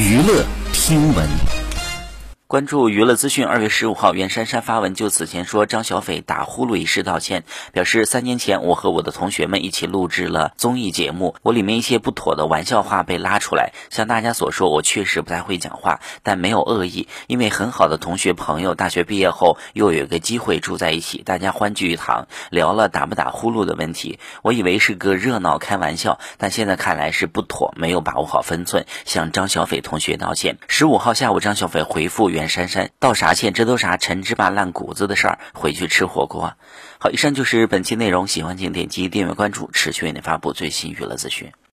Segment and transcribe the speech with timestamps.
[0.00, 1.59] 娱乐听闻。
[2.50, 3.46] 关注娱乐资讯。
[3.46, 13.72] 二月十五号，袁姗姗发文就此前说张小斐打呼噜一事道歉，表示三年前我和我的同学们一起录制了综艺节目，我里面一些不妥的玩笑话被拉出来。
[13.88, 24.18] 像大家所说，我确实不太会讲话，但没有恶意，因为很好的同学朋友，大学毕业后又有一个机会住在一起，大家欢聚一堂，聊了打不打呼噜的问题。
[24.42, 30.58] 我以为是个热闹开玩笑，但现在看来是不妥，没有把握好分寸，向张小斐同学道歉。
[30.66, 32.39] 十五号下午，张小斐回复袁。
[32.40, 33.52] 袁姗姗道啥歉？
[33.52, 35.38] 这都啥陈芝麻烂谷子的事儿？
[35.52, 36.54] 回去吃火锅。
[36.98, 38.26] 好，以上就是本期内容。
[38.26, 41.52] 喜欢请点击订阅关注，持续为您发布最新娱乐资讯。